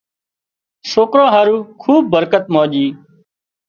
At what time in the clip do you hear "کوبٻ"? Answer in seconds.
1.81-2.05